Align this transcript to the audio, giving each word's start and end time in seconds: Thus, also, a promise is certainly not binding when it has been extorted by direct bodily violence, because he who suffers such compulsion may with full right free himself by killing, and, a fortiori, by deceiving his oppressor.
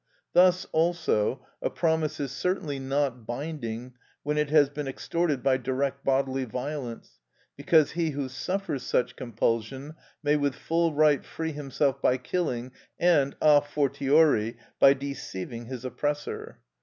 Thus, 0.33 0.65
also, 0.71 1.45
a 1.61 1.69
promise 1.69 2.19
is 2.19 2.31
certainly 2.31 2.79
not 2.79 3.27
binding 3.27 3.93
when 4.23 4.35
it 4.35 4.49
has 4.49 4.67
been 4.67 4.87
extorted 4.87 5.43
by 5.43 5.57
direct 5.57 6.03
bodily 6.03 6.43
violence, 6.43 7.19
because 7.55 7.91
he 7.91 8.09
who 8.09 8.27
suffers 8.27 8.81
such 8.81 9.15
compulsion 9.15 9.93
may 10.23 10.37
with 10.37 10.55
full 10.55 10.91
right 10.95 11.23
free 11.23 11.51
himself 11.51 12.01
by 12.01 12.17
killing, 12.17 12.71
and, 12.99 13.35
a 13.43 13.61
fortiori, 13.61 14.57
by 14.79 14.95
deceiving 14.95 15.65
his 15.67 15.85
oppressor. 15.85 16.57